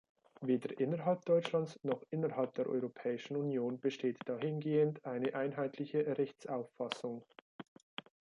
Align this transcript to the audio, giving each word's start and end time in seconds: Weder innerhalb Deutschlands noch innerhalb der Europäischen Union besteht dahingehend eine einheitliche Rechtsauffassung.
Weder 0.39 0.79
innerhalb 0.79 1.25
Deutschlands 1.25 1.79
noch 1.83 2.01
innerhalb 2.09 2.55
der 2.55 2.65
Europäischen 2.65 3.35
Union 3.35 3.79
besteht 3.79 4.17
dahingehend 4.25 5.05
eine 5.05 5.35
einheitliche 5.35 6.17
Rechtsauffassung. 6.17 7.23